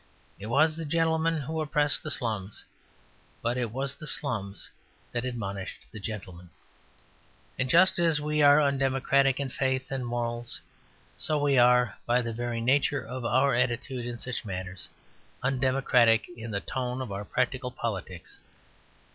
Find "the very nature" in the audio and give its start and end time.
12.23-13.03